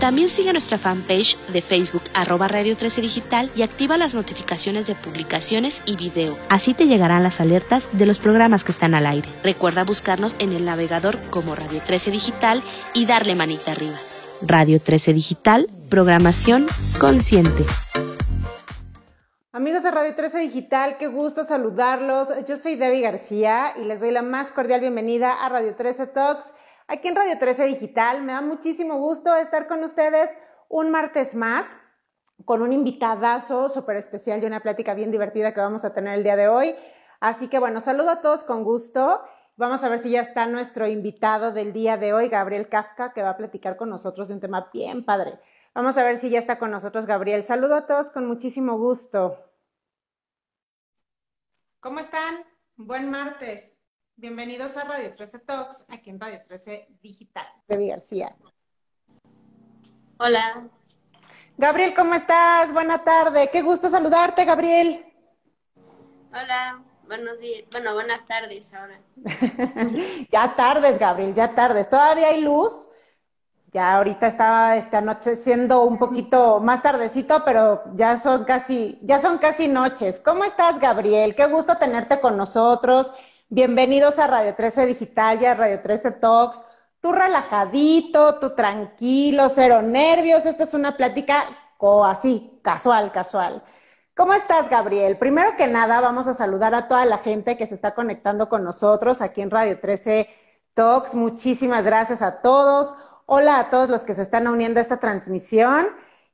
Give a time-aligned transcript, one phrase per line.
[0.00, 4.94] También sigue nuestra fanpage de Facebook arroba Radio 13 Digital y activa las notificaciones de
[4.94, 6.36] publicaciones y video.
[6.50, 9.30] Así te llegarán las alertas de los programas que están al aire.
[9.42, 13.96] Recuerda buscarnos en el navegador como Radio 13 Digital y darle manita arriba.
[14.42, 16.66] Radio 13 Digital, programación
[17.00, 17.64] consciente.
[19.52, 22.28] Amigos de Radio 13 Digital, qué gusto saludarlos.
[22.46, 26.52] Yo soy Debbie García y les doy la más cordial bienvenida a Radio 13 Talks
[26.88, 28.22] aquí en Radio 13 Digital.
[28.22, 30.30] Me da muchísimo gusto estar con ustedes
[30.68, 31.78] un martes más
[32.44, 36.22] con un invitadazo súper especial y una plática bien divertida que vamos a tener el
[36.22, 36.76] día de hoy.
[37.20, 39.22] Así que bueno, saludo a todos con gusto.
[39.56, 43.22] Vamos a ver si ya está nuestro invitado del día de hoy, Gabriel Kafka, que
[43.22, 45.40] va a platicar con nosotros de un tema bien padre.
[45.74, 47.42] Vamos a ver si ya está con nosotros Gabriel.
[47.42, 49.42] Saludo a todos con muchísimo gusto.
[51.80, 52.44] ¿Cómo están?
[52.76, 53.75] Buen martes.
[54.18, 57.46] Bienvenidos a Radio 13 Talks, aquí en Radio 13 Digital.
[57.68, 58.34] Debbie García.
[60.16, 60.66] Hola.
[61.58, 62.72] Gabriel, ¿cómo estás?
[62.72, 63.50] Buena tarde.
[63.52, 65.04] Qué gusto saludarte, Gabriel.
[66.30, 66.82] Hola.
[67.06, 67.64] Buenos días.
[67.70, 68.98] Bueno, buenas tardes ahora.
[70.30, 71.90] ya tardes, Gabriel, ya tardes.
[71.90, 72.88] Todavía hay luz.
[73.74, 79.20] Ya ahorita estaba esta noche siendo un poquito más tardecito, pero ya son casi, ya
[79.20, 80.20] son casi noches.
[80.24, 81.34] ¿Cómo estás, Gabriel?
[81.34, 83.12] Qué gusto tenerte con nosotros.
[83.48, 86.64] Bienvenidos a Radio 13 Digital y a Radio 13 Talks.
[87.00, 90.44] Tú relajadito, tú tranquilo, cero nervios.
[90.44, 91.44] Esta es una plática
[92.06, 93.62] así, casual, casual.
[94.16, 95.16] ¿Cómo estás, Gabriel?
[95.16, 98.64] Primero que nada, vamos a saludar a toda la gente que se está conectando con
[98.64, 100.28] nosotros aquí en Radio 13
[100.74, 101.14] Talks.
[101.14, 102.96] Muchísimas gracias a todos.
[103.26, 105.86] Hola a todos los que se están uniendo a esta transmisión.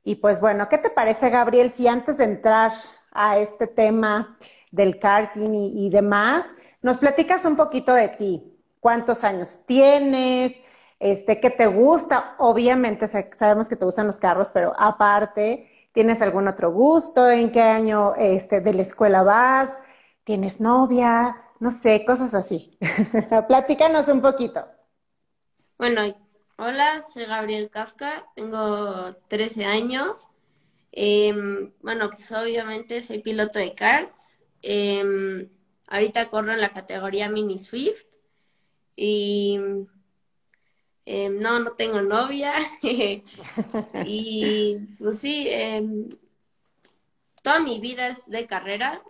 [0.03, 2.71] Y pues bueno, ¿qué te parece, Gabriel, si antes de entrar
[3.11, 4.35] a este tema
[4.71, 8.43] del karting y demás, nos platicas un poquito de ti.
[8.79, 10.53] ¿Cuántos años tienes?
[10.99, 12.35] Este, ¿Qué te gusta?
[12.37, 17.29] Obviamente sabemos que te gustan los carros, pero aparte, ¿tienes algún otro gusto?
[17.29, 19.71] ¿En qué año este, de la escuela vas?
[20.23, 21.37] ¿Tienes novia?
[21.59, 22.77] No sé, cosas así.
[23.47, 24.65] Platícanos un poquito.
[25.77, 26.01] Bueno,
[26.57, 30.27] hola, soy Gabriel Kafka, tengo 13 años.
[30.91, 34.39] Em, bueno, pues obviamente soy piloto de karts.
[34.61, 35.49] Em,
[35.87, 38.05] Ahorita corro en la categoría Mini Swift
[38.95, 39.59] y
[41.05, 42.53] em, no, no tengo novia.
[44.05, 46.09] y pues sí, em,
[47.41, 49.03] toda mi vida es de carrera,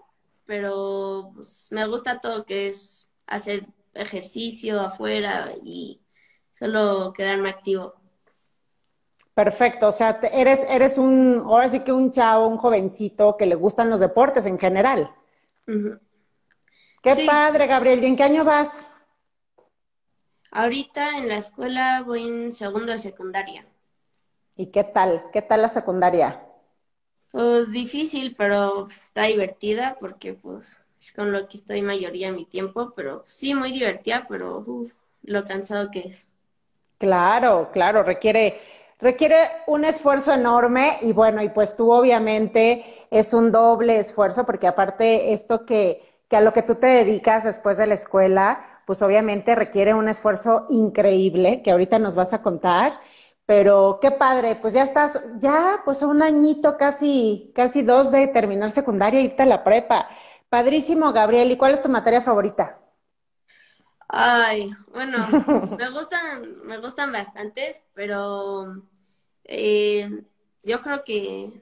[0.46, 6.02] pero pues, me gusta todo que es hacer ejercicio afuera y
[6.52, 7.94] solo quedarme activo.
[9.34, 13.56] Perfecto, o sea, eres, eres un, ahora sí que un chavo, un jovencito que le
[13.56, 15.10] gustan los deportes en general.
[17.04, 18.04] Qué padre, Gabriel.
[18.04, 18.70] ¿Y en qué año vas?
[20.52, 23.66] Ahorita en la escuela voy en segundo de secundaria.
[24.56, 25.26] ¿Y qué tal?
[25.32, 26.42] ¿Qué tal la secundaria?
[27.32, 32.38] Pues difícil, pero pues, está divertida porque pues es con lo que estoy mayoría de
[32.38, 34.94] mi tiempo, pero sí, muy divertida, pero uf,
[35.24, 36.28] lo cansado que es.
[36.98, 38.62] Claro, claro, requiere,
[39.00, 39.36] requiere
[39.68, 45.34] un esfuerzo enorme y bueno, y pues tú obviamente es un doble esfuerzo porque aparte
[45.34, 49.54] esto que que a lo que tú te dedicas después de la escuela, pues obviamente
[49.54, 52.92] requiere un esfuerzo increíble que ahorita nos vas a contar.
[53.46, 58.72] Pero qué padre, pues ya estás, ya pues un añito, casi, casi dos de terminar
[58.72, 60.10] secundaria y irte a la prepa.
[60.50, 61.52] Padrísimo, Gabriel.
[61.52, 62.80] ¿Y cuál es tu materia favorita?
[64.08, 65.28] Ay, bueno,
[65.78, 68.82] me gustan, me gustan bastantes, pero
[69.44, 70.10] eh,
[70.64, 71.62] yo creo que,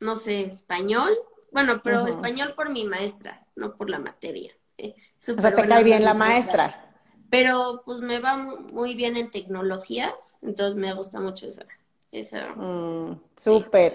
[0.00, 1.16] no sé, español.
[1.56, 4.52] Bueno, pero español por mi maestra no por la materia.
[4.78, 4.94] Eh,
[5.34, 6.92] o sea, te cae bien la maestra.
[7.30, 11.64] Pero pues me va muy bien en tecnologías, entonces me gusta mucho esa.
[12.12, 13.94] esa mm, súper.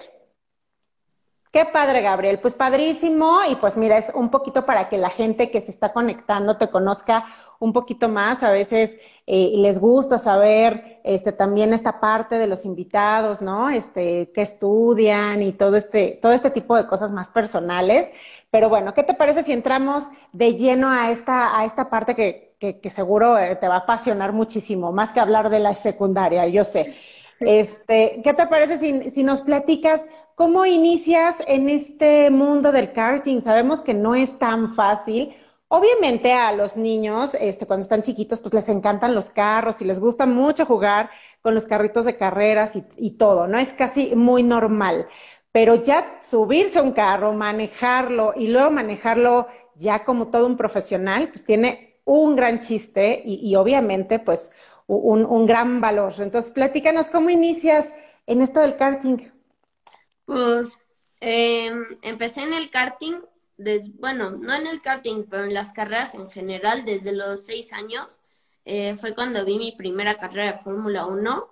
[1.52, 2.40] Qué padre, Gabriel.
[2.40, 3.42] Pues padrísimo.
[3.48, 6.68] Y pues mira, es un poquito para que la gente que se está conectando te
[6.68, 7.26] conozca
[7.62, 8.42] un poquito más.
[8.42, 13.70] A veces eh, les gusta saber este, también esta parte de los invitados, ¿no?
[13.70, 18.10] Este, qué estudian y todo este, todo este tipo de cosas más personales.
[18.50, 22.56] Pero bueno, ¿qué te parece si entramos de lleno a esta, a esta parte que,
[22.58, 26.64] que, seguro eh, te va a apasionar muchísimo, más que hablar de la secundaria, yo
[26.64, 26.94] sé.
[27.40, 30.02] Este, ¿Qué te parece si, si nos platicas
[30.34, 33.42] ¿Cómo inicias en este mundo del karting?
[33.42, 35.34] Sabemos que no es tan fácil.
[35.74, 40.00] Obviamente a los niños, este, cuando están chiquitos, pues les encantan los carros y les
[40.00, 41.08] gusta mucho jugar
[41.40, 43.58] con los carritos de carreras y, todo, ¿no?
[43.58, 45.08] Es casi muy normal.
[45.50, 51.30] Pero ya subirse a un carro, manejarlo y luego manejarlo ya como todo un profesional,
[51.30, 54.52] pues tiene un gran chiste y, obviamente pues
[54.86, 56.12] un, gran valor.
[56.18, 57.94] Entonces, platícanos cómo inicias
[58.26, 59.30] en esto del karting.
[60.26, 60.80] Pues
[61.22, 61.72] eh,
[62.02, 63.14] empecé en el karting,
[63.98, 68.20] bueno, no en el karting, pero en las carreras en general, desde los seis años.
[68.64, 71.48] Eh, fue cuando vi mi primera carrera de Fórmula 1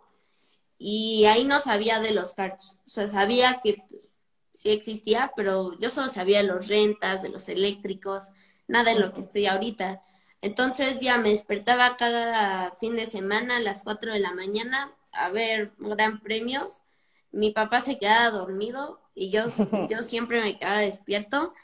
[0.78, 2.72] y ahí no sabía de los karts.
[2.86, 4.08] O sea, sabía que pues,
[4.52, 8.28] sí existía, pero yo solo sabía de los rentas, de los eléctricos,
[8.68, 10.02] nada de lo que estoy ahorita.
[10.42, 15.28] Entonces ya me despertaba cada fin de semana a las 4 de la mañana a
[15.30, 16.82] ver gran premios.
[17.32, 19.44] Mi papá se quedaba dormido y yo,
[19.90, 21.54] yo siempre me quedaba despierto.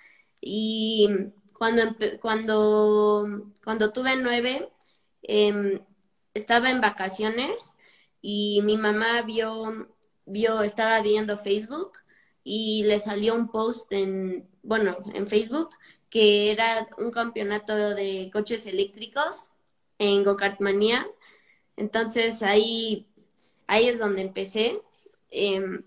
[0.49, 1.09] Y
[1.55, 4.71] cuando, cuando, cuando tuve nueve,
[5.23, 5.83] eh,
[6.35, 7.75] estaba en vacaciones
[8.23, 9.89] y mi mamá vio,
[10.25, 11.95] vio, estaba viendo Facebook
[12.45, 15.71] y le salió un post en, bueno, en Facebook
[16.11, 19.47] que era un campeonato de coches eléctricos
[19.99, 21.09] en Gokartmania.
[21.77, 23.09] Entonces ahí,
[23.67, 24.81] ahí es donde empecé.
[25.33, 25.81] Eh,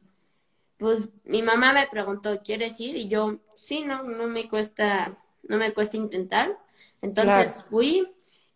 [0.79, 2.97] pues mi mamá me preguntó, ¿quieres ir?
[2.97, 6.57] Y yo, sí, no, no me cuesta, no me cuesta intentar.
[7.01, 8.07] Entonces fui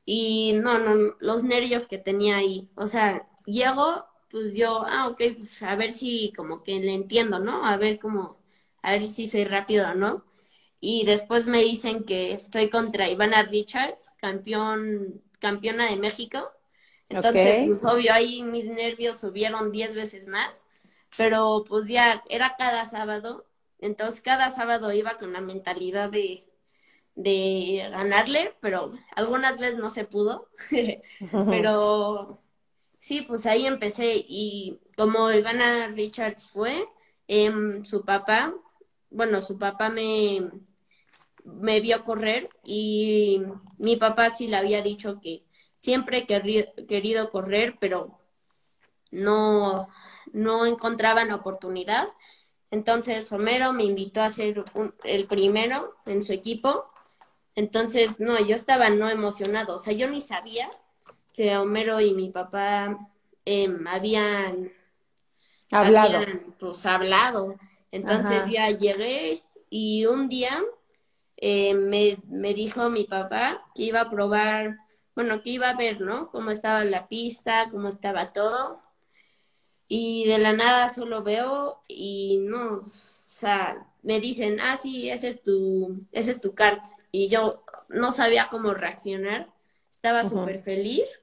[0.06, 5.22] y no, no, los nervios que tenía ahí, o sea, llego, pues yo, ah, ok,
[5.38, 7.66] pues a ver si como que le entiendo, ¿no?
[7.66, 8.38] A ver cómo,
[8.82, 10.26] a ver si soy rápido o no
[10.80, 16.52] y después me dicen que estoy contra Ivana Richards, campeón, campeona de México.
[17.10, 20.66] Entonces, pues obvio, ahí mis nervios subieron diez veces más,
[21.18, 23.46] pero pues ya era cada sábado,
[23.80, 26.46] entonces cada sábado iba con la mentalidad de,
[27.16, 30.50] de ganarle, pero algunas veces no se pudo,
[31.50, 32.42] pero
[33.00, 36.88] sí, pues ahí empecé y como Ivana Richards fue,
[37.28, 37.52] eh,
[37.84, 38.54] su papá,
[39.12, 40.52] bueno, su papá me,
[41.46, 43.42] me vio correr y
[43.78, 45.44] mi papá sí le había dicho que
[45.76, 48.20] siempre he querido correr, pero
[49.12, 49.90] no,
[50.32, 52.08] no encontraban oportunidad.
[52.72, 54.64] Entonces Homero me invitó a ser
[55.04, 56.86] el primero en su equipo.
[57.56, 59.76] Entonces, no, yo estaba no emocionado.
[59.76, 60.70] O sea, yo ni sabía
[61.34, 62.98] que Homero y mi papá
[63.46, 64.72] em, habían
[65.70, 66.26] hablado.
[66.60, 67.56] pues hablado.
[67.92, 70.60] Entonces ya llegué y un día
[71.38, 74.78] eh, me, me dijo mi papá que iba a probar,
[75.16, 76.32] bueno, que iba a ver, ¿no?
[76.32, 78.83] Cómo estaba la pista, cómo estaba todo.
[79.88, 82.92] Y de la nada solo veo y no, o
[83.28, 86.84] sea, me dicen, ah, sí, ese es tu, ese es tu kart.
[87.12, 89.52] Y yo no sabía cómo reaccionar.
[89.92, 91.22] Estaba súper feliz,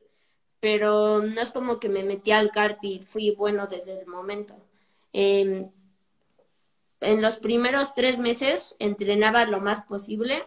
[0.61, 4.55] pero no es como que me metí al kart y fui bueno desde el momento.
[5.13, 5.69] Eh,
[7.01, 10.45] en los primeros tres meses entrenaba lo más posible.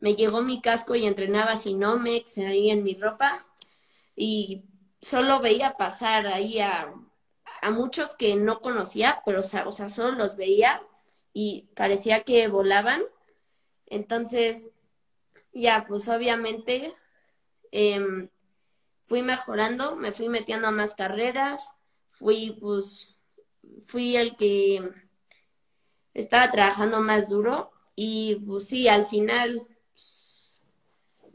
[0.00, 3.46] Me llegó mi casco y entrenaba si no me en mi ropa.
[4.16, 4.64] Y
[5.00, 6.92] solo veía pasar ahí a,
[7.62, 10.82] a muchos que no conocía, pero o sea, o sea, solo los veía
[11.32, 13.02] y parecía que volaban.
[13.86, 14.68] Entonces,
[15.54, 16.94] ya, pues obviamente
[17.70, 18.28] eh,
[19.04, 21.70] fui mejorando, me fui metiendo a más carreras,
[22.10, 23.16] fui, pues,
[23.80, 24.90] fui el que
[26.14, 30.62] estaba trabajando más duro y pues sí, al final pues,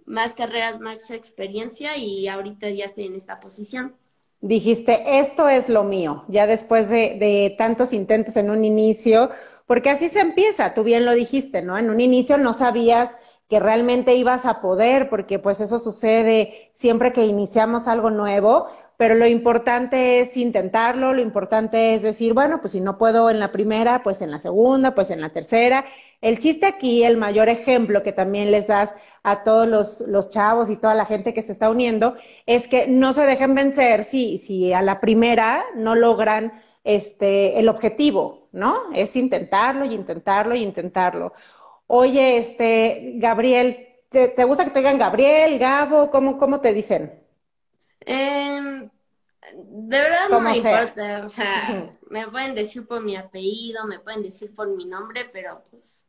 [0.05, 3.95] más carreras, más experiencia y ahorita ya estoy en esta posición.
[4.39, 9.31] Dijiste, esto es lo mío, ya después de, de, tantos intentos en un inicio,
[9.65, 11.77] porque así se empieza, tú bien lo dijiste, ¿no?
[11.77, 13.17] En un inicio no sabías
[13.49, 19.13] que realmente ibas a poder, porque pues eso sucede siempre que iniciamos algo nuevo, pero
[19.13, 23.51] lo importante es intentarlo, lo importante es decir, bueno, pues si no puedo en la
[23.51, 25.85] primera, pues en la segunda, pues en la tercera.
[26.19, 30.77] El chiste aquí, el mayor ejemplo que también les das a todos los, chavos y
[30.77, 32.15] toda la gente que se está uniendo,
[32.47, 37.69] es que no se dejen vencer si, si a la primera no logran este, el
[37.69, 38.91] objetivo, ¿no?
[38.95, 41.33] Es intentarlo y intentarlo y intentarlo.
[41.87, 46.09] Oye, este, Gabriel, ¿te, te gusta que te digan Gabriel, Gabo?
[46.09, 47.26] ¿Cómo, cómo te dicen?
[48.09, 48.89] Eh,
[49.53, 54.23] de verdad no me importa, o sea, me pueden decir por mi apellido, me pueden
[54.23, 56.05] decir por mi nombre, pero pues...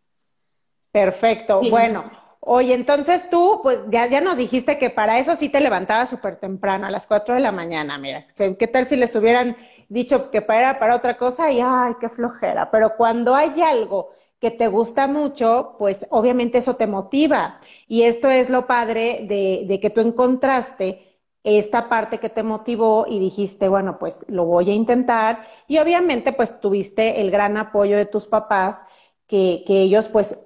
[0.92, 2.10] Perfecto, bueno.
[2.40, 6.36] Oye, entonces tú, pues ya, ya nos dijiste que para eso sí te levantabas súper
[6.36, 8.26] temprano, a las 4 de la mañana, mira.
[8.58, 9.56] ¿Qué tal si les hubieran
[9.88, 11.50] dicho que para, para otra cosa?
[11.50, 12.70] Y ay, qué flojera.
[12.70, 17.60] Pero cuando hay algo que te gusta mucho, pues obviamente eso te motiva.
[17.88, 21.07] Y esto es lo padre de, de que tú encontraste
[21.44, 25.46] esta parte que te motivó y dijiste, bueno, pues lo voy a intentar.
[25.66, 28.84] Y obviamente pues tuviste el gran apoyo de tus papás,
[29.26, 30.38] que, que ellos pues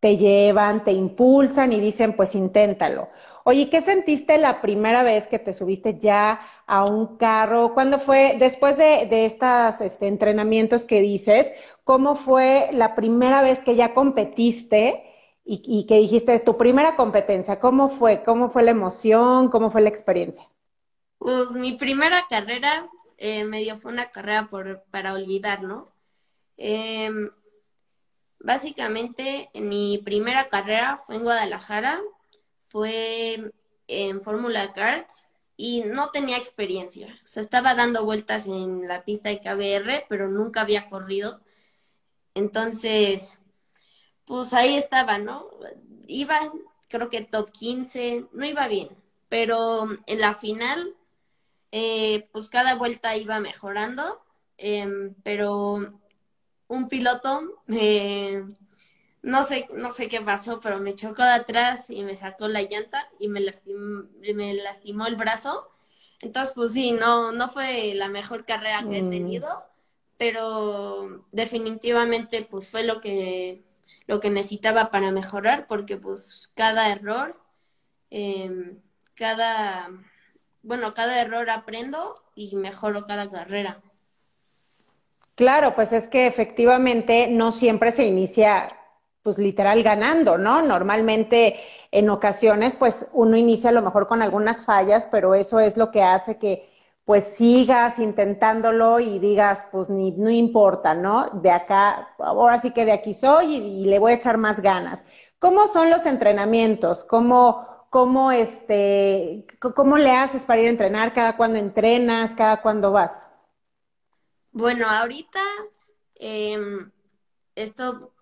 [0.00, 3.08] te llevan, te impulsan y dicen, pues inténtalo.
[3.44, 7.74] Oye, ¿qué sentiste la primera vez que te subiste ya a un carro?
[7.74, 11.50] ¿Cuándo fue, después de, de estos este, entrenamientos que dices,
[11.84, 15.03] cómo fue la primera vez que ya competiste
[15.44, 17.60] y, y, que dijiste tu primera competencia?
[17.60, 18.22] ¿Cómo fue?
[18.24, 19.50] ¿Cómo fue la emoción?
[19.50, 20.48] ¿Cómo fue la experiencia?
[21.18, 25.92] Pues mi primera carrera eh, medio fue una carrera por, para olvidar, ¿no?
[26.56, 27.10] Eh,
[28.38, 32.00] básicamente, en mi primera carrera fue en Guadalajara
[32.74, 33.52] fue
[33.86, 37.16] en Fórmula Karts y no tenía experiencia.
[37.22, 41.40] O sea, estaba dando vueltas en la pista de KBR, pero nunca había corrido.
[42.34, 43.38] Entonces,
[44.24, 45.48] pues ahí estaba, ¿no?
[46.06, 46.40] Iba,
[46.88, 48.88] creo que top 15, no iba bien,
[49.28, 50.94] pero en la final,
[51.72, 54.22] eh, pues cada vuelta iba mejorando,
[54.58, 56.00] eh, pero
[56.68, 58.44] un piloto eh,
[59.24, 62.62] no sé, no sé qué pasó, pero me chocó de atrás y me sacó la
[62.62, 64.04] llanta y me lastimó,
[64.34, 65.70] me lastimó el brazo.
[66.20, 69.10] Entonces, pues sí, no, no fue la mejor carrera que he mm.
[69.10, 69.64] tenido,
[70.18, 73.64] pero definitivamente pues fue lo que,
[74.06, 77.40] lo que necesitaba para mejorar, porque pues cada error,
[78.10, 78.80] em,
[79.14, 79.88] cada,
[80.62, 83.80] bueno, cada error aprendo y mejoro cada carrera.
[85.34, 88.68] Claro, pues es que efectivamente no siempre se inicia
[89.22, 90.60] pues literal ganando, ¿no?
[90.60, 91.56] Normalmente
[91.90, 95.90] en ocasiones pues uno inicia a lo mejor con algunas fallas, pero eso es lo
[95.90, 96.68] que hace que
[97.04, 101.28] pues sigas intentándolo y digas pues ni no importa, ¿no?
[101.30, 105.04] De acá, ahora sí que de aquí soy y, le voy a echar más ganas.
[105.38, 107.04] ¿Cómo son los entrenamientos?
[107.04, 111.12] ¿Cómo, cómo este, cómo le haces para ir a entrenar?
[111.12, 112.34] ¿Cada cuándo entrenas?
[112.34, 113.28] ¿Cada cuándo vas?
[114.52, 115.40] Bueno, ahorita
[116.14, 116.58] eh,
[117.54, 118.14] esto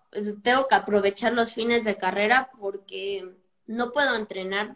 [0.43, 3.33] tengo que aprovechar los fines de carrera porque
[3.65, 4.75] no puedo entrenar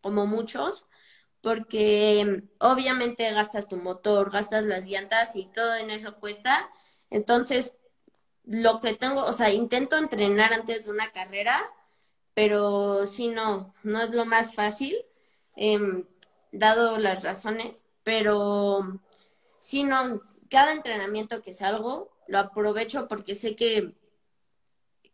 [0.00, 0.86] como muchos,
[1.46, 6.68] porque obviamente gastas tu motor, gastas las llantas y todo en eso cuesta.
[7.08, 7.72] Entonces,
[8.42, 11.62] lo que tengo, o sea, intento entrenar antes de una carrera,
[12.34, 14.96] pero si no, no es lo más fácil,
[15.54, 16.04] em,
[16.50, 19.00] dado las razones, pero
[19.60, 23.94] si no, cada entrenamiento que salgo, lo aprovecho porque sé que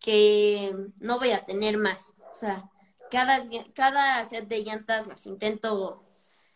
[0.00, 2.14] que no voy a tener más.
[2.32, 2.70] O sea,
[3.10, 3.38] cada,
[3.74, 6.02] cada set de llantas las intento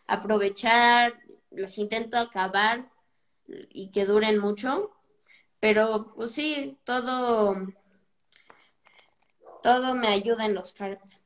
[0.07, 1.13] aprovechar,
[1.51, 2.89] las intento acabar
[3.47, 4.91] y que duren mucho.
[5.59, 7.55] Pero pues sí, todo,
[9.63, 11.23] todo me ayuda en los cards.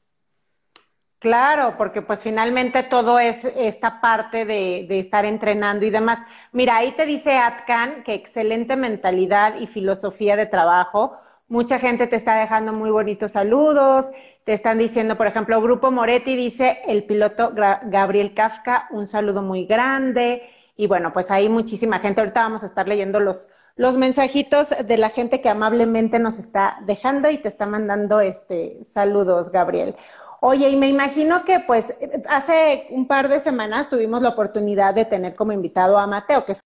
[1.19, 6.17] Claro, porque pues finalmente todo es esta parte de, de, estar entrenando y demás.
[6.51, 11.19] Mira, ahí te dice Atkan que excelente mentalidad y filosofía de trabajo.
[11.51, 14.09] Mucha gente te está dejando muy bonitos saludos.
[14.45, 19.65] Te están diciendo, por ejemplo, Grupo Moretti dice el piloto Gabriel Kafka, un saludo muy
[19.65, 20.43] grande.
[20.77, 22.21] Y bueno, pues hay muchísima gente.
[22.21, 26.77] Ahorita vamos a estar leyendo los, los mensajitos de la gente que amablemente nos está
[26.85, 29.97] dejando y te está mandando este saludos, Gabriel.
[30.39, 31.93] Oye, y me imagino que pues
[32.29, 36.53] hace un par de semanas tuvimos la oportunidad de tener como invitado a Mateo, que
[36.53, 36.61] es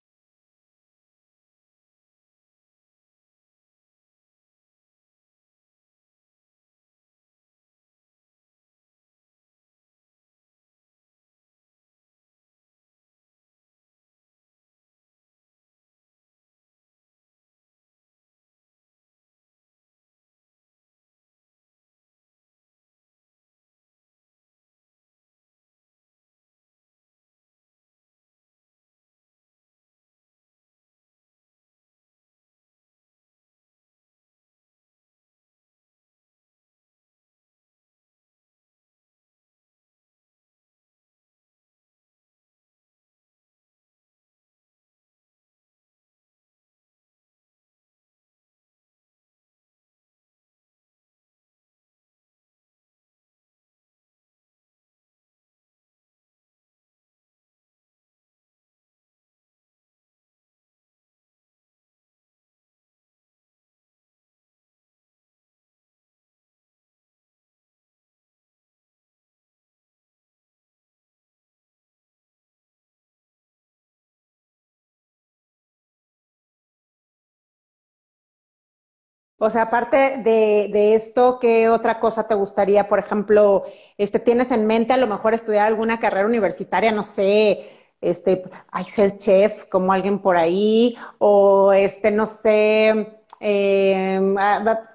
[79.46, 82.88] O sea, aparte de, de, esto, ¿qué otra cosa te gustaría?
[82.90, 83.66] Por ejemplo,
[83.98, 86.92] este, ¿tienes en mente a lo mejor estudiar alguna carrera universitaria?
[86.92, 87.70] No sé,
[88.02, 94.36] este, hay ser chef como alguien por ahí, o este, no sé, eh,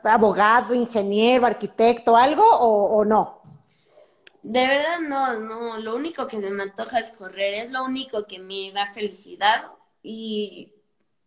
[0.03, 3.43] abogado, ingeniero, arquitecto, algo, o, o no?
[4.43, 8.27] De verdad no, no, lo único que se me antoja es correr, es lo único
[8.27, 9.67] que me da felicidad
[10.03, 10.73] y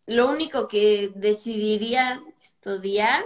[0.06, 3.24] lo único que decidiría estudiar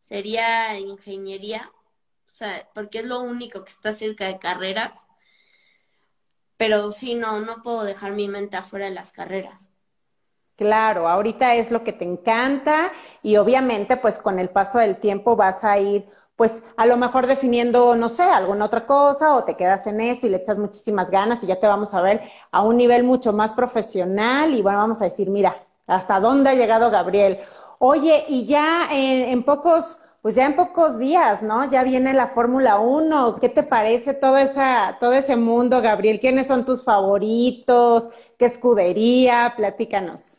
[0.00, 5.08] sería ingeniería, o sea, porque es lo único que está cerca de carreras.
[6.56, 9.70] Pero sí, no, no puedo dejar mi mente afuera de las carreras.
[10.56, 15.34] Claro, ahorita es lo que te encanta y obviamente pues con el paso del tiempo
[15.34, 19.56] vas a ir pues a lo mejor definiendo, no sé, alguna otra cosa o te
[19.56, 22.62] quedas en esto y le echas muchísimas ganas y ya te vamos a ver a
[22.62, 26.90] un nivel mucho más profesional y bueno, vamos a decir, mira, hasta dónde ha llegado
[26.90, 27.38] Gabriel.
[27.78, 31.68] Oye, y ya en, pocos, pues ya en pocos días, ¿no?
[31.68, 33.38] Ya viene la Fórmula 1.
[33.40, 36.20] ¿Qué te parece todo, esa, todo ese mundo, Gabriel?
[36.20, 38.08] ¿Quiénes son tus favoritos?
[38.38, 39.54] ¿Qué escudería?
[39.56, 40.38] Platícanos.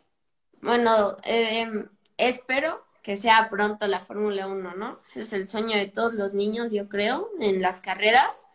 [0.62, 1.68] Bueno, eh,
[2.16, 5.00] espero que sea pronto la Fórmula 1, ¿no?
[5.02, 8.48] Ese es el sueño de todos los niños, yo creo, en las carreras.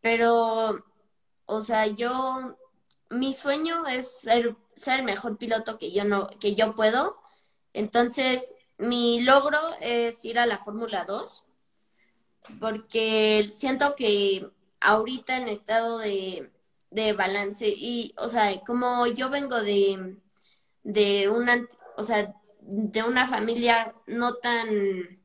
[0.00, 0.84] Pero,
[1.46, 2.56] o sea, yo,
[3.10, 7.16] mi sueño es ser ser el mejor piloto que yo no, que yo puedo.
[7.72, 11.44] Entonces, mi logro es ir a la Fórmula 2,
[12.60, 14.48] porque siento que
[14.80, 16.50] ahorita en estado de,
[16.90, 20.16] de balance, y, o sea, como yo vengo de,
[20.82, 21.66] de una,
[21.96, 25.20] o sea, de una familia no tan,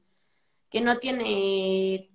[0.70, 2.10] que no tiene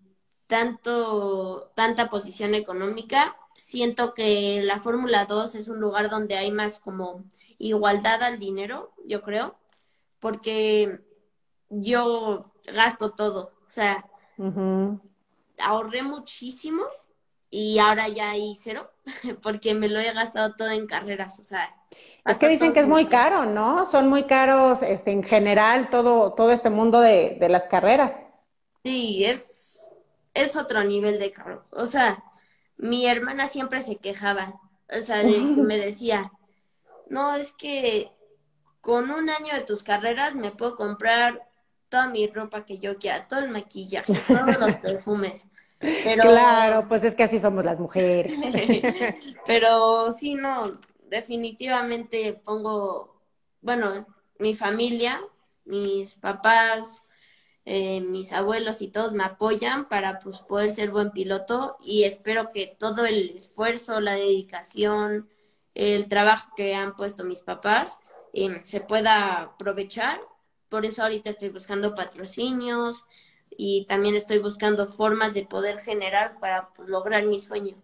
[0.47, 6.79] tanto, tanta posición económica, siento que la Fórmula 2 es un lugar donde hay más
[6.79, 7.25] como
[7.59, 9.59] igualdad al dinero, yo creo,
[10.21, 11.01] porque
[11.69, 14.07] yo gasto todo, o sea,
[15.59, 16.83] ahorré muchísimo
[17.51, 18.91] y ahora ya hay cero,
[19.43, 21.75] porque me lo he gastado todo en carreras, o sea.
[22.25, 23.87] Es que dicen que es muy caro, ¿no?
[23.87, 28.15] Son muy caros, este, en general, todo, todo este mundo de, de las carreras.
[28.85, 29.91] Sí, es,
[30.35, 31.65] es otro nivel de caro.
[31.71, 32.23] O sea,
[32.79, 35.23] mi hermana siempre se quejaba, o sea,
[35.57, 36.33] me decía,
[37.09, 38.11] no, es que
[38.81, 41.47] con un año de tus carreras me puedo comprar
[41.89, 45.47] toda mi ropa que yo quiera, todo el maquillaje, todos los perfumes.
[45.79, 46.23] Pero...
[46.23, 48.33] Claro, pues es que así somos las mujeres.
[49.47, 53.21] Pero sí, no, definitivamente pongo,
[53.61, 54.07] bueno,
[54.39, 55.21] mi familia,
[55.65, 57.05] mis papás,
[57.71, 62.51] eh, mis abuelos y todos me apoyan para pues, poder ser buen piloto y espero
[62.51, 65.29] que todo el esfuerzo, la dedicación,
[65.75, 67.99] el trabajo que han puesto mis papás
[68.33, 70.19] eh, se pueda aprovechar.
[70.71, 73.05] Por eso ahorita estoy buscando patrocinios
[73.51, 77.77] y también estoy buscando formas de poder generar para pues, lograr mi sueño.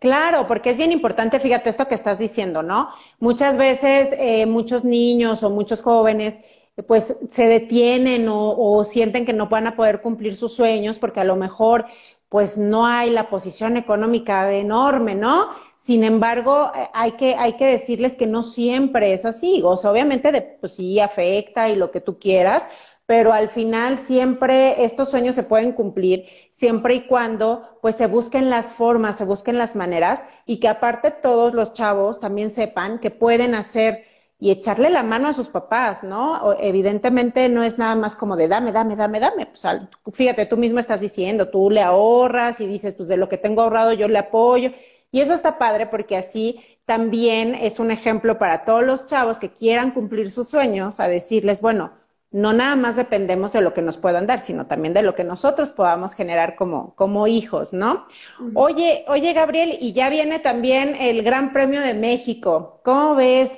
[0.00, 2.88] Claro, porque es bien importante, fíjate esto que estás diciendo, ¿no?
[3.20, 6.40] Muchas veces eh, muchos niños o muchos jóvenes
[6.86, 11.24] pues se detienen o, sienten que no van a poder cumplir sus sueños porque a
[11.24, 11.86] lo mejor
[12.28, 15.50] pues no hay la posición económica enorme, ¿no?
[15.76, 19.60] Sin embargo, eh, hay que, hay que decirles que no siempre es así.
[19.62, 22.66] O sea, obviamente, pues sí, afecta y lo que tú quieras,
[23.04, 28.48] pero al final siempre estos sueños se pueden cumplir siempre y cuando pues se busquen
[28.48, 33.10] las formas, se busquen las maneras y que aparte todos los chavos también sepan que
[33.10, 34.04] pueden hacer
[34.42, 36.56] y echarle la mano a sus papás, ¿no?
[36.58, 39.46] evidentemente no es nada más como de dame, dame, dame, dame.
[39.46, 43.38] Pues, fíjate, tú mismo estás diciendo, tú le ahorras y dices, pues de lo que
[43.38, 44.72] tengo ahorrado yo le apoyo.
[45.12, 49.52] Y eso está padre porque así también es un ejemplo para todos los chavos que
[49.52, 51.92] quieran cumplir sus sueños, a decirles, bueno,
[52.32, 55.22] no nada más dependemos de lo que nos puedan dar, sino también de lo que
[55.22, 58.06] nosotros podamos generar como, como hijos, ¿no?
[58.54, 62.80] Oye, oye, Gabriel, y ya viene también el Gran Premio de México.
[62.82, 63.52] ¿Cómo ves?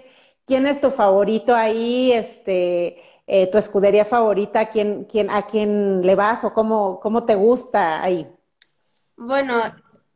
[0.47, 2.13] ¿Quién es tu favorito ahí?
[2.13, 7.25] Este, eh, tu escudería favorita, ¿a quién, quién, ¿a quién le vas o cómo, cómo
[7.25, 8.31] te gusta ahí?
[9.17, 9.63] Bueno,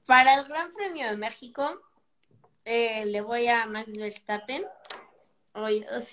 [0.07, 1.81] para el Gran Premio de México
[2.65, 4.63] eh, le voy a Max Verstappen.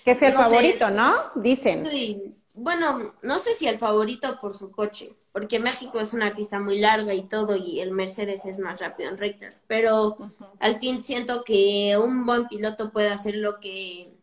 [0.04, 1.32] que es el favorito, ¿no?
[1.34, 2.34] Dicen.
[2.54, 6.78] bueno, no sé si el favorito por su coche, porque México es una pista muy
[6.78, 10.16] larga y todo, y el Mercedes es más rápido en rectas, pero
[10.60, 14.14] al fin siento que un buen piloto puede hacer lo que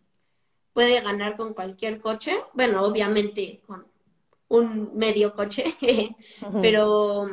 [0.74, 3.86] puede ganar con cualquier coche, bueno, obviamente con
[4.48, 5.76] un medio coche,
[6.64, 7.28] pero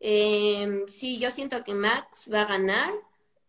[0.00, 2.90] eh, sí, yo siento que Max va a ganar,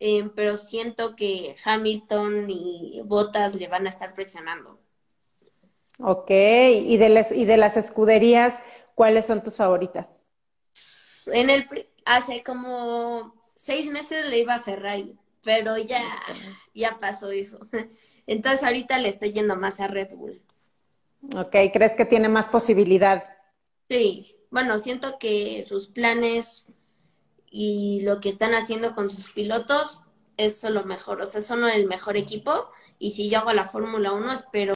[0.01, 4.81] em, pero siento que Hamilton y Bottas le van a estar presionando.
[5.99, 8.61] Ok, ¿y de, las, y de las escuderías,
[8.95, 10.21] cuáles son tus favoritas?
[11.27, 11.67] En el,
[12.05, 16.03] hace como seis meses le iba a Ferrari, pero ya,
[16.73, 17.59] ya pasó eso.
[18.27, 20.41] Entonces ahorita le estoy yendo más a Red Bull.
[21.35, 23.23] Ok, ¿crees que tiene más posibilidad?
[23.89, 26.65] Sí, bueno, siento que sus planes
[27.49, 30.01] y lo que están haciendo con sus pilotos
[30.37, 34.11] es lo mejor, o sea, son el mejor equipo y si yo hago la Fórmula
[34.11, 34.74] 1 espero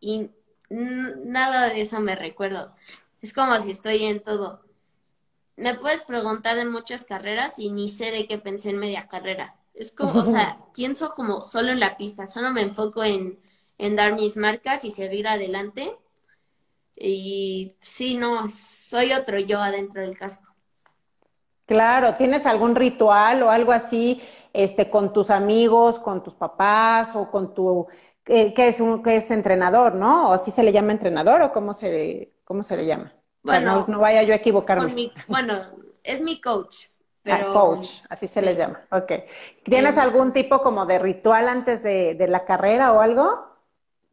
[0.00, 0.30] y
[0.70, 2.72] nada de eso me recuerdo.
[3.20, 4.60] Es como si estoy en todo.
[5.56, 9.56] Me puedes preguntar de muchas carreras y ni sé de qué pensé en media carrera.
[9.74, 13.38] Es como, o sea, pienso como solo en la pista, solo me enfoco en,
[13.78, 15.96] en dar mis marcas y seguir adelante.
[16.96, 20.44] Y sí, no, soy otro yo adentro del casco.
[21.66, 24.22] Claro, ¿tienes algún ritual o algo así
[24.52, 27.86] este, con tus amigos, con tus papás o con tu
[28.28, 30.28] que, es un que es entrenador, ¿no?
[30.28, 33.12] ¿O así se le llama entrenador o cómo se, cómo se le llama?
[33.42, 35.12] Bueno, no, vaya yo a equivocarme.
[35.26, 35.54] bueno,
[36.04, 36.76] es mi coach.
[37.24, 38.80] Ah, coach, así se le llama.
[38.90, 39.12] Ok.
[39.64, 43.46] ¿Tienes algún tipo como de ritual antes de, de la carrera o algo?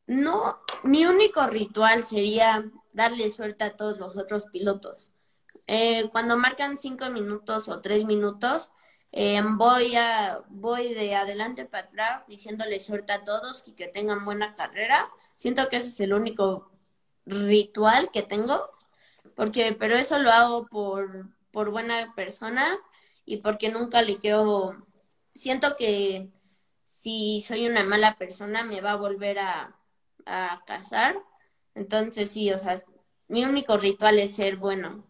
[0.08, 5.14] No, mi único ritual sería darle suerte a todos los otros pilotos.
[5.68, 8.72] Eh, cuando marcan cinco minutos o tres minutos,
[9.12, 14.26] eh, voy, a, voy de adelante para atrás diciéndole suerte a todos y que tengan
[14.26, 15.10] buena carrera.
[15.36, 16.72] Siento que ese es el único
[17.26, 18.70] ritual que tengo,
[19.36, 22.78] porque, pero eso lo hago por, por buena persona
[23.26, 24.86] y porque nunca le quiero,
[25.34, 26.30] siento que
[26.88, 29.76] si soy una mala persona me va a volver a,
[30.26, 31.22] a casar.
[31.76, 32.82] Entonces sí, o sea,
[33.28, 35.06] mi único ritual es ser bueno.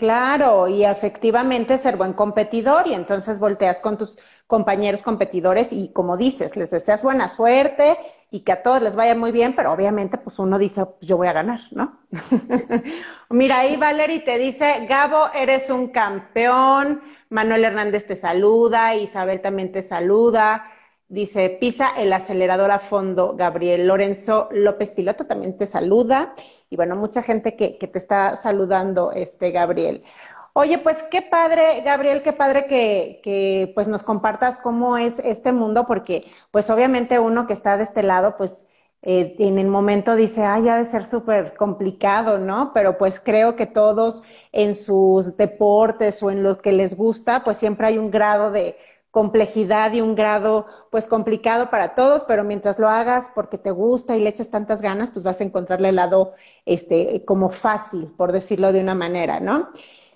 [0.00, 6.16] Claro, y efectivamente ser buen competidor y entonces volteas con tus compañeros competidores y como
[6.16, 7.98] dices, les deseas buena suerte
[8.30, 11.18] y que a todos les vaya muy bien, pero obviamente pues uno dice, pues yo
[11.18, 12.00] voy a ganar, ¿no?
[13.28, 19.70] Mira, ahí Valerie te dice, Gabo, eres un campeón, Manuel Hernández te saluda, Isabel también
[19.70, 20.64] te saluda,
[21.10, 26.34] dice, pisa el acelerador a fondo, Gabriel Lorenzo López Piloto también te saluda
[26.70, 30.04] y bueno, mucha gente que, que te está saludando, este Gabriel.
[30.52, 35.52] Oye, pues qué padre, Gabriel, qué padre que, que, pues nos compartas cómo es este
[35.52, 38.66] mundo, porque pues obviamente uno que está de este lado, pues
[39.02, 42.72] eh, en el momento dice, ay, ha de ser súper complicado, ¿no?
[42.72, 47.56] Pero pues creo que todos en sus deportes o en lo que les gusta, pues
[47.56, 48.76] siempre hay un grado de,
[49.10, 54.16] complejidad y un grado pues complicado para todos, pero mientras lo hagas porque te gusta
[54.16, 58.32] y le echas tantas ganas, pues vas a encontrarle el lado este, como fácil, por
[58.32, 59.68] decirlo de una manera, ¿no?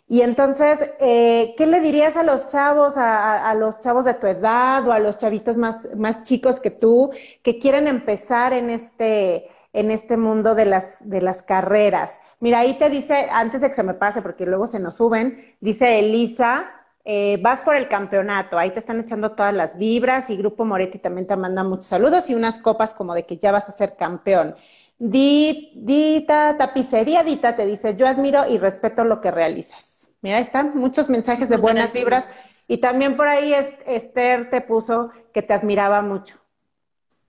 [0.07, 4.27] Y entonces, eh, ¿qué le dirías a los chavos, a, a, los chavos de tu
[4.27, 7.11] edad o a los chavitos más, más chicos que tú,
[7.43, 12.21] que quieren empezar en este, en este mundo de las, de las carreras?
[12.39, 15.57] Mira, ahí te dice, antes de que se me pase, porque luego se nos suben,
[15.61, 16.67] dice Elisa,
[17.05, 20.99] eh, vas por el campeonato, ahí te están echando todas las vibras y Grupo Moretti
[20.99, 23.97] también te manda muchos saludos y unas copas como de que ya vas a ser
[23.97, 24.55] campeón.
[24.99, 30.09] Dita, tapicería Dita te dice, yo admiro y respeto lo que realizas.
[30.23, 32.29] Mira, están muchos mensajes de buenas vibras.
[32.67, 33.53] Y también por ahí
[33.85, 36.39] Esther te puso que te admiraba mucho.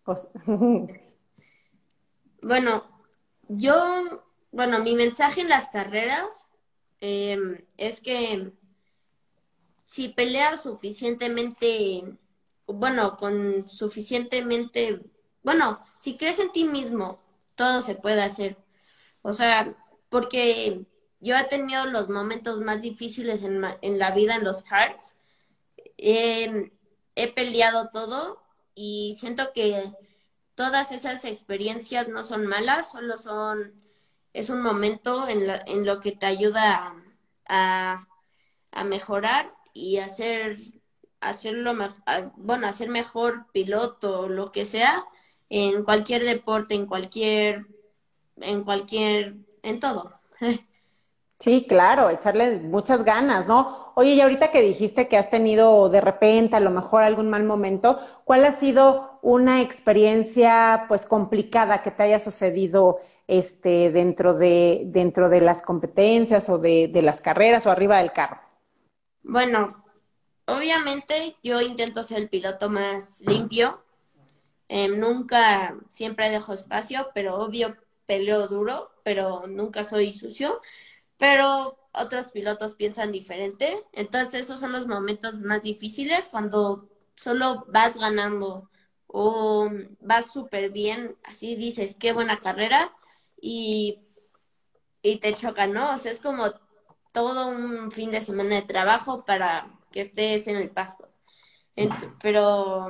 [2.41, 2.83] Bueno,
[3.47, 6.47] yo, bueno, mi mensaje en las carreras
[7.01, 8.51] em, es que
[9.85, 12.17] si peleas suficientemente,
[12.67, 15.01] bueno, con suficientemente,
[15.43, 17.21] bueno, si crees en ti mismo,
[17.55, 18.57] todo se puede hacer.
[19.21, 19.75] O sea,
[20.09, 20.85] porque
[21.19, 25.17] yo he tenido los momentos más difíciles en, en la vida en los cards.
[25.97, 28.41] he peleado todo
[28.73, 29.93] y siento que
[30.55, 33.73] todas esas experiencias no son malas, solo son,
[34.33, 36.95] es un momento en, en lo que te ayuda
[37.47, 38.07] a,
[38.71, 40.57] a mejorar y hacer,
[41.19, 41.73] hacerlo,
[42.37, 45.05] bueno, hacer mejor piloto, lo que sea,
[45.49, 47.67] en cualquier deporte, en cualquier,
[48.37, 50.19] en cualquier, en todo.
[51.39, 53.91] Sí, claro, echarle muchas ganas, ¿no?
[53.95, 57.43] Oye, y ahorita que dijiste que has tenido de repente a lo mejor algún mal
[57.43, 64.83] momento, ¿cuál ha sido una experiencia pues complicada que te haya sucedido este dentro de
[64.87, 68.39] dentro de las competencias o de, de las carreras o arriba del carro?
[69.27, 69.83] Bueno,
[70.45, 73.83] obviamente yo intento ser el piloto más limpio.
[74.67, 80.61] Em, nunca, siempre dejo espacio, pero obvio peleo duro, pero nunca soy sucio
[81.17, 83.83] pero otros pilotos piensan diferente.
[83.93, 88.69] Entonces esos son los momentos más difíciles cuando solo vas ganando
[89.07, 89.69] o
[90.01, 92.93] vas súper bien, así dices, qué buena carrera
[93.41, 93.99] y,
[95.01, 95.93] y te chocan, ¿no?
[95.93, 96.51] O sea, es como
[97.15, 101.09] todo un fin de semana de trabajo para que estés en el pasto.
[102.21, 102.87] pero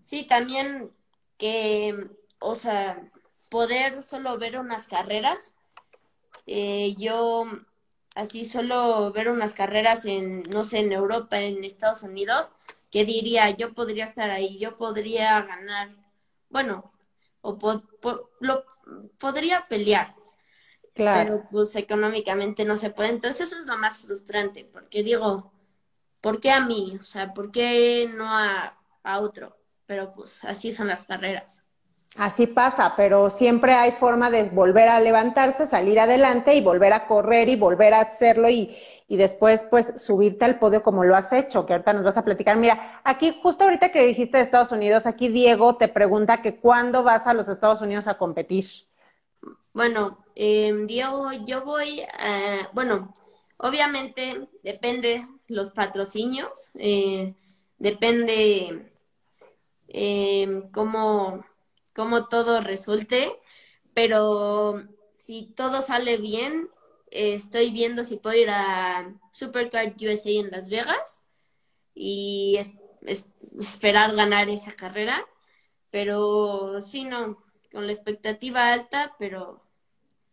[0.00, 0.90] sí, también
[1.38, 2.08] que,
[2.40, 3.10] o sea,
[3.50, 5.54] poder solo ver unas carreras
[6.46, 7.44] eh, yo
[8.14, 12.50] así solo ver unas carreras en, no sé, en Europa, en Estados Unidos,
[12.90, 15.90] que diría, yo podría estar ahí, yo podría ganar,
[16.50, 16.92] bueno,
[17.40, 17.58] o
[18.40, 18.64] lo,
[19.18, 20.14] podría pelear.
[20.94, 21.30] Claro.
[21.30, 23.10] Pero pues económicamente no se puede.
[23.10, 25.52] Entonces eso es lo más frustrante, porque digo,
[26.20, 26.96] ¿por qué a mí?
[27.00, 29.56] O sea, ¿por qué no a, a otro?
[29.86, 31.62] Pero pues así son las carreras.
[32.16, 37.06] Así pasa, pero siempre hay forma de volver a levantarse, salir adelante y volver a
[37.06, 38.76] correr y volver a hacerlo y,
[39.08, 42.24] y después pues subirte al podio como lo has hecho, que ahorita nos vas a
[42.24, 42.58] platicar.
[42.58, 47.02] Mira, aquí justo ahorita que dijiste de Estados Unidos, aquí Diego te pregunta que cuándo
[47.02, 48.66] vas a los Estados Unidos a competir.
[49.72, 53.14] Bueno, eh, Diego, yo voy, a, bueno,
[53.58, 57.34] obviamente depende los patrocinios, eh,
[57.78, 58.92] depende
[59.88, 61.44] eh, cómo
[61.92, 63.32] cómo todo resulte,
[63.94, 64.82] pero
[65.16, 66.70] si todo sale bien,
[67.10, 71.22] estoy viendo si puedo ir a Supercard USA en Las Vegas
[71.94, 72.58] y
[73.60, 75.26] esperar ganar esa carrera,
[75.90, 79.62] pero sí, no, con la expectativa alta, pero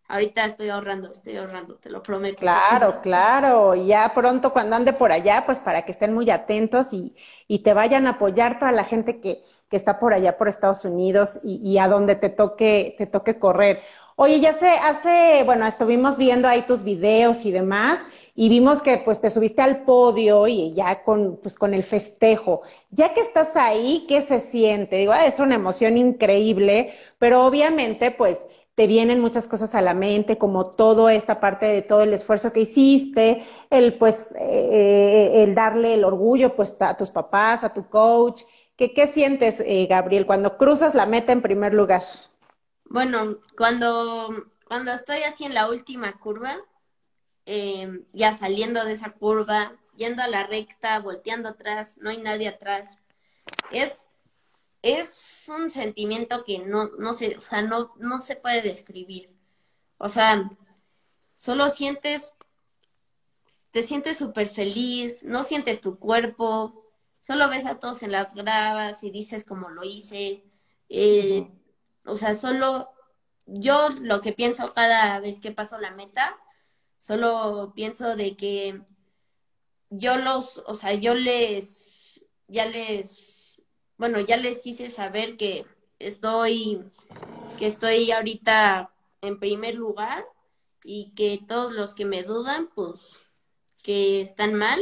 [0.10, 2.40] Ahorita estoy ahorrando, estoy ahorrando, te lo prometo.
[2.40, 3.76] Claro, claro.
[3.76, 7.16] Ya pronto cuando ande por allá, pues para que estén muy atentos y,
[7.48, 10.86] y te vayan a apoyar toda la gente que, que está por allá por Estados
[10.86, 13.82] Unidos y, y, a donde te toque, te toque correr.
[14.16, 18.98] Oye, ya sé, hace, bueno, estuvimos viendo ahí tus videos y demás, y vimos que
[18.98, 22.62] pues te subiste al podio y ya con, pues con el festejo.
[22.92, 24.98] Ya que estás ahí, ¿qué se siente?
[24.98, 28.46] Digo, es una emoción increíble, pero obviamente pues
[28.80, 32.54] te vienen muchas cosas a la mente, como toda esta parte de todo el esfuerzo
[32.54, 37.90] que hiciste, el pues, eh, el darle el orgullo pues a tus papás, a tu
[37.90, 38.44] coach.
[38.78, 42.04] ¿Qué, qué sientes, eh, Gabriel, cuando cruzas la meta en primer lugar?
[42.86, 46.56] Bueno, cuando, cuando estoy así en la última curva,
[47.46, 52.48] em, ya saliendo de esa curva, yendo a la recta, volteando atrás, no hay nadie
[52.48, 53.00] atrás,
[53.72, 54.08] es
[54.82, 59.30] es un sentimiento que no, no se, o sea, no, no se puede describir.
[59.98, 60.50] O sea,
[61.36, 62.36] solo sientes,
[63.72, 66.86] te sientes súper feliz, no sientes tu cuerpo,
[67.22, 70.44] solo ves a todos en las gravas y dices como lo hice.
[70.90, 71.50] Eh,
[72.06, 72.90] o sea, solo
[73.46, 76.38] yo lo que pienso cada vez que paso la meta,
[76.98, 78.82] solo pienso de que
[79.90, 83.39] yo los, o sea, yo les, ya les
[84.00, 85.66] bueno, ya les hice saber que
[86.00, 86.82] estoy,
[87.60, 90.26] que estoy ahorita en primer lugar
[90.86, 93.20] y que todos los que me dudan, pues
[93.84, 94.82] que están mal.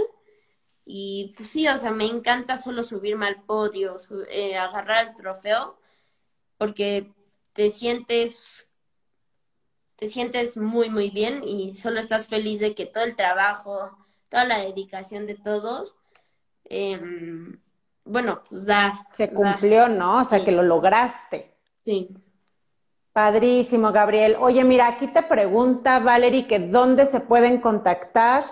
[0.86, 3.96] Y pues sí, o sea, me encanta solo subirme al podio,
[4.30, 5.80] eh, agarrar el trofeo,
[6.60, 7.12] porque
[7.54, 8.70] te sientes,
[9.96, 13.98] te sientes muy, muy bien y solo estás feliz de que todo el trabajo,
[14.30, 15.96] toda la dedicación de todos,
[16.66, 17.60] em,
[18.08, 19.08] bueno, pues da.
[19.14, 20.22] Se cumplió, ¿no?
[20.22, 21.56] O sea, que lo lograste.
[21.86, 22.10] Sí.
[23.14, 24.38] Padrísimo, Gabriel.
[24.40, 28.44] Oye, mira, aquí te pregunta Valerie que dónde se pueden contactar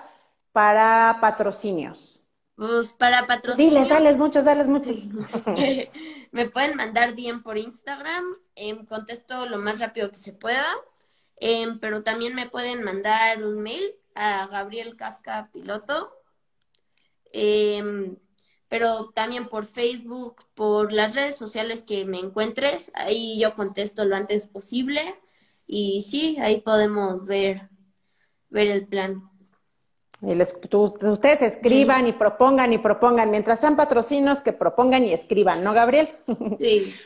[0.52, 2.24] para patrocinios.
[2.56, 3.74] Pues para patrocinios.
[3.74, 4.96] Diles, dales muchos, dales muchos.
[6.32, 8.24] Me pueden mandar bien por Instagram,
[8.56, 10.66] em, contesto lo más rápido que se pueda,
[11.38, 16.12] em, pero también me pueden mandar un mail a Gabriel Kafka Piloto,
[17.32, 18.18] em,
[18.70, 24.16] pero también por Facebook, por las redes sociales que me encuentres, ahí yo contesto lo
[24.16, 25.02] antes posible
[25.68, 27.70] y sí, ahí podemos ver,
[28.50, 29.30] ver el plan.
[30.22, 33.30] Y les, ustedes escriban y propongan y propongan.
[33.30, 36.10] Mientras sean patrocinos, que propongan y escriban, ¿no, Gabriel?
[36.60, 36.94] Sí.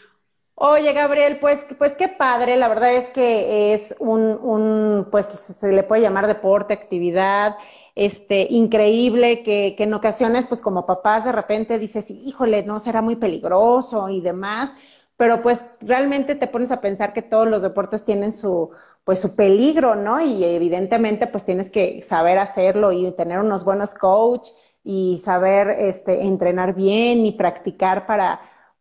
[0.61, 2.57] Oye, Gabriel, pues, pues qué padre.
[2.57, 7.55] La verdad es que es un, un, pues se le puede llamar deporte, actividad,
[7.95, 13.01] este, increíble que, que en ocasiones, pues como papás de repente dices, híjole, no, será
[13.01, 14.71] muy peligroso y demás.
[15.15, 18.71] Pero pues realmente te pones a pensar que todos los deportes tienen su,
[19.05, 20.19] pues su peligro, ¿no?
[20.21, 24.49] Y evidentemente pues tienes que saber hacerlo y tener unos buenos coach
[24.83, 28.39] y saber este, entrenar bien y practicar para,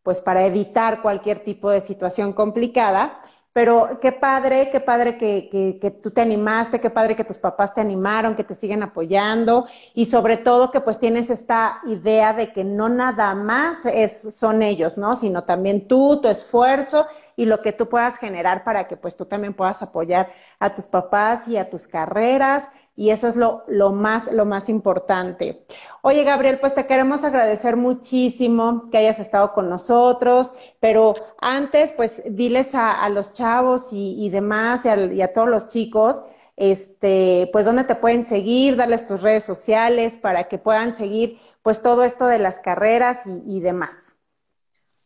[0.09, 3.21] pues para evitar cualquier tipo de situación complicada.
[3.53, 7.75] Pero qué padre, qué padre que, que, tú te animaste, qué padre que tus papás
[7.75, 12.55] te animaron, que te siguen apoyando y sobre todo que pues tienes esta idea de
[12.55, 15.13] que no nada más es, son ellos, ¿no?
[15.13, 19.27] Sino también tú, tu esfuerzo y lo que tú puedas generar para que pues tú
[19.27, 23.93] también puedas apoyar a tus papás y a tus carreras y eso es lo, lo,
[23.93, 25.65] más, lo más importante.
[26.03, 32.21] Oye, Gabriel, pues te queremos agradecer muchísimo que hayas estado con nosotros, pero antes, pues
[32.27, 36.25] diles a, a los chavos y, y demás y a, y a, todos los chicos,
[36.57, 41.83] este, pues dónde te pueden seguir, darles tus redes sociales para que puedan seguir pues
[41.83, 43.95] todo esto de las carreras y, y demás.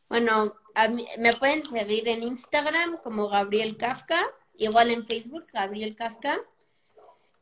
[0.08, 0.54] Bueno,
[1.18, 4.18] me pueden seguir en Instagram como Gabriel Kafka,
[4.54, 6.38] igual en Facebook, Gabriel Kafka.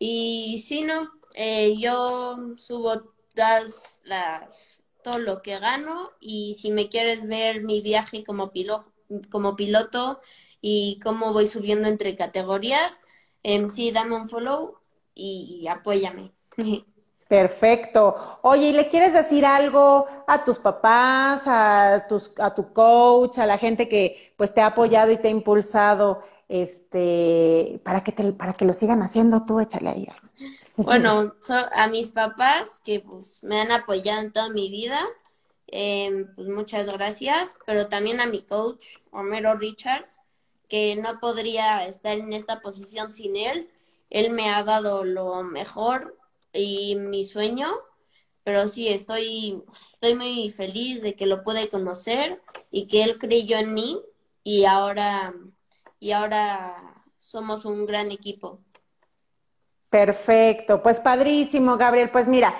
[0.00, 3.02] Y si no, eh, yo subo
[3.34, 8.90] todas las, todo lo que gano y si me quieres ver mi viaje como, piloto
[9.30, 10.20] como piloto
[10.62, 13.00] y cómo voy subiendo entre categorías,
[13.42, 14.78] eh, sí, dame un follow
[15.14, 16.32] y, y apóyame.
[17.28, 18.40] Perfecto.
[18.42, 23.46] Oye, ¿y le quieres decir algo a tus papás, a, tus, a tu coach, a
[23.46, 28.32] la gente que pues te ha apoyado y te ha impulsado, este, para que te,
[28.32, 30.08] para que lo sigan haciendo tú, échale ahí.
[30.76, 31.34] Bueno,
[31.72, 35.00] a mis papás que pues me han apoyado en toda mi vida,
[35.68, 40.20] eh, pues muchas gracias, pero también a mi coach, Homero Richards,
[40.68, 43.70] que no podría estar en esta posición sin él.
[44.08, 46.16] Él me ha dado lo mejor
[46.52, 47.68] y mi sueño,
[48.42, 53.56] pero sí, estoy, estoy muy feliz de que lo pude conocer y que él creyó
[53.58, 54.00] en mí
[54.42, 55.32] y ahora,
[56.00, 56.76] y ahora
[57.18, 58.58] somos un gran equipo.
[59.90, 62.10] Perfecto, pues padrísimo, Gabriel.
[62.10, 62.54] Pues mira,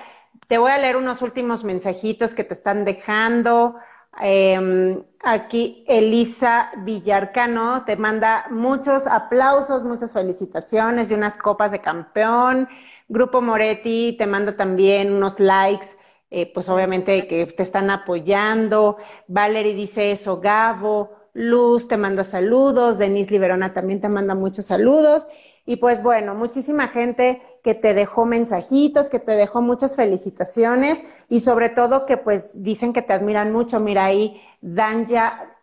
[0.47, 3.75] te voy a leer unos últimos mensajitos que te están dejando.
[4.21, 12.67] Eh, aquí Elisa Villarcano te manda muchos aplausos, muchas felicitaciones y unas copas de campeón.
[13.07, 15.87] Grupo Moretti te manda también unos likes,
[16.29, 18.97] eh, pues obviamente que te están apoyando.
[19.27, 21.20] Valerie dice eso, Gabo.
[21.33, 25.27] Luz te manda saludos, Denise Liberona también te manda muchos saludos.
[25.65, 31.41] Y pues bueno, muchísima gente que te dejó mensajitos, que te dejó muchas felicitaciones y
[31.41, 33.79] sobre todo que pues dicen que te admiran mucho.
[33.79, 35.55] Mira ahí, Danja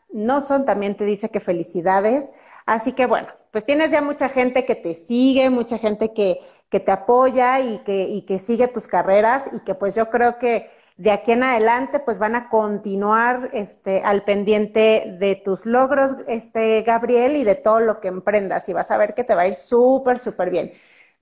[0.46, 2.32] son también te dice que felicidades.
[2.64, 6.38] Así que bueno, pues tienes ya mucha gente que te sigue, mucha gente que,
[6.70, 10.38] que te apoya y que, y que sigue tus carreras y que pues yo creo
[10.38, 16.16] que de aquí en adelante pues van a continuar este, al pendiente de tus logros,
[16.26, 19.42] este, Gabriel, y de todo lo que emprendas y vas a ver que te va
[19.42, 20.72] a ir súper, súper bien.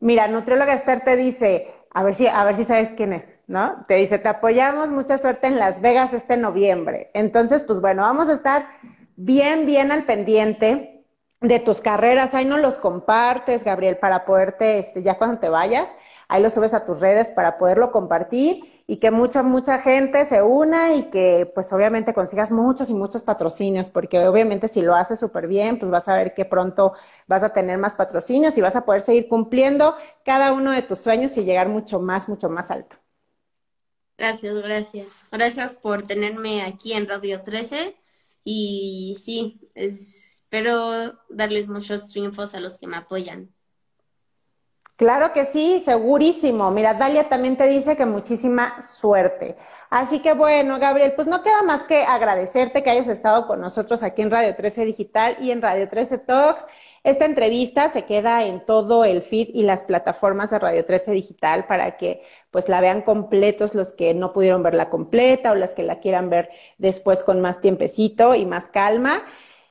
[0.01, 3.85] Mira, Nutrióloga Esther te dice, a ver si, a ver si sabes quién es, ¿no?
[3.87, 7.11] Te dice, te apoyamos, mucha suerte en Las Vegas este noviembre.
[7.13, 8.67] Entonces, pues bueno, vamos a estar
[9.17, 11.05] bien, bien al pendiente
[11.43, 15.87] de tus carreras, ahí no los compartes, Gabriel, para poderte, este, ya cuando te vayas,
[16.29, 20.43] ahí lo subes a tus redes para poderlo compartir y que mucha, mucha gente se
[20.43, 25.19] una y que pues obviamente consigas muchos y muchos patrocinios, porque obviamente si lo haces
[25.19, 26.93] súper bien, pues vas a ver que pronto
[27.27, 30.99] vas a tener más patrocinios y vas a poder seguir cumpliendo cada uno de tus
[31.01, 32.97] sueños y llegar mucho más, mucho más alto.
[34.19, 35.27] Gracias, gracias.
[35.31, 37.97] Gracias por tenerme aquí en Radio 13
[38.45, 43.56] y sí, espero darles muchos triunfos a los que me apoyan.
[44.97, 46.71] Claro que sí, segurísimo.
[46.71, 49.55] Mira, Dalia también te dice que muchísima suerte.
[49.91, 54.03] Así que bueno, Gabriel, pues no queda más que agradecerte que hayas estado con nosotros
[54.03, 56.65] aquí en Radio 13 Digital y en Radio 13 Talks.
[57.05, 61.67] Esta entrevista se queda en todo el feed y las plataformas de Radio 13 Digital
[61.67, 65.83] para que pues la vean completos los que no pudieron verla completa o las que
[65.83, 69.25] la quieran ver después con más tiempecito y más calma.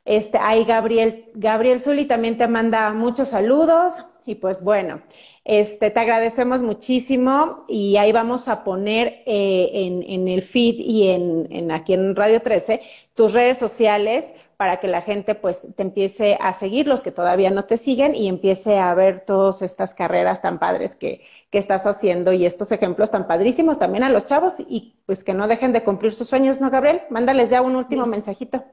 [0.05, 5.01] Este, ahí Gabriel, Gabriel Zuli también te manda muchos saludos y pues bueno,
[5.43, 11.09] este, te agradecemos muchísimo y ahí vamos a poner eh, en, en, el feed y
[11.09, 12.82] en, en, aquí en Radio 13
[13.13, 17.51] tus redes sociales para que la gente pues te empiece a seguir, los que todavía
[17.51, 21.86] no te siguen, y empiece a ver todas estas carreras tan padres que, que estás
[21.86, 25.73] haciendo y estos ejemplos tan padrísimos también a los chavos y pues que no dejen
[25.73, 27.01] de cumplir sus sueños, ¿no, Gabriel?
[27.09, 28.63] Mándales ya un último mensajito.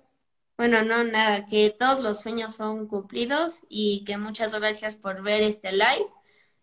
[0.63, 5.43] Bueno, no, nada, que todos los sueños son cumplidos y que muchas gracias por ver
[5.43, 6.07] este live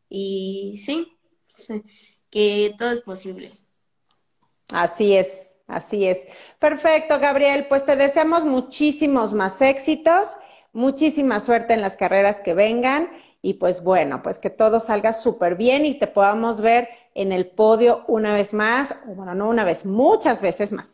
[0.07, 1.17] y sí,
[2.29, 3.51] que todo es posible.
[4.71, 6.25] Así es, así es.
[6.59, 10.29] Perfecto, Gabriel, pues te deseamos muchísimos más éxitos,
[10.71, 13.09] muchísima suerte en las carreras que vengan
[13.41, 17.47] y pues bueno, pues que todo salga súper bien y te podamos ver en el
[17.47, 20.87] podio una vez más, bueno, no una vez, muchas veces más.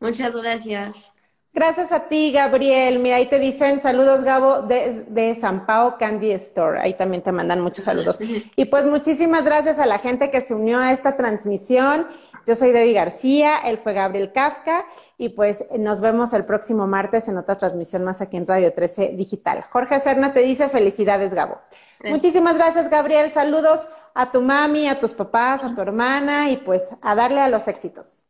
[0.00, 1.13] Muchas gracias.
[1.54, 2.98] Gracias a ti, Gabriel.
[2.98, 6.80] Mira, ahí te dicen saludos, Gabo, de, de San Pao Candy Store.
[6.80, 8.18] Ahí también te mandan muchos saludos.
[8.56, 12.08] Y pues muchísimas gracias a la gente que se unió a esta transmisión.
[12.44, 14.84] Yo soy Debbie García, él fue Gabriel Kafka
[15.16, 19.14] y pues nos vemos el próximo martes en otra transmisión más aquí en Radio 13
[19.16, 19.64] Digital.
[19.70, 21.58] Jorge Serna te dice felicidades, Gabo.
[22.04, 23.30] Muchísimas gracias, Gabriel.
[23.30, 23.80] Saludos
[24.12, 27.68] a tu mami, a tus papás, a tu hermana y pues a darle a los
[27.68, 28.24] éxitos.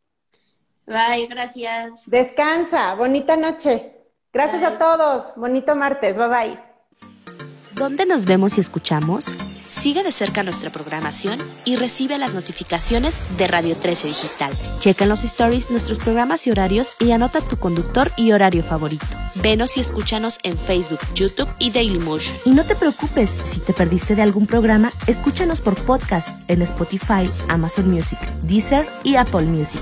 [0.85, 2.09] Bye, gracias.
[2.09, 3.93] Descansa, bonita noche.
[4.31, 5.33] Gracias a todos.
[5.35, 6.17] Bonito martes.
[6.17, 6.59] Bye bye.
[7.73, 9.27] ¿Dónde nos vemos y escuchamos?
[9.75, 14.53] Sigue de cerca nuestra programación y recibe las notificaciones de Radio 13 Digital.
[14.79, 19.05] Checa en los stories nuestros programas y horarios y anota tu conductor y horario favorito.
[19.35, 22.37] Venos y escúchanos en Facebook, YouTube y Dailymotion.
[22.45, 27.29] Y no te preocupes si te perdiste de algún programa, escúchanos por podcast en Spotify,
[27.49, 29.81] Amazon Music, Deezer y Apple Music.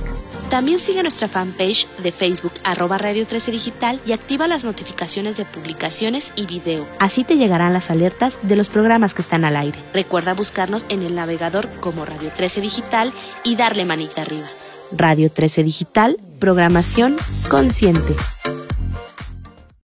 [0.49, 5.45] También sigue nuestra fanpage de Facebook arroba Radio 13 Digital y activa las notificaciones de
[5.45, 6.87] publicaciones y video.
[6.99, 9.79] Así te llegarán las alertas de los programas que están al aire.
[9.93, 13.11] Recuerda buscarnos en el navegador como Radio 13 Digital
[13.43, 14.47] y darle manita arriba.
[14.91, 17.17] Radio 13 Digital, programación
[17.49, 18.15] consciente.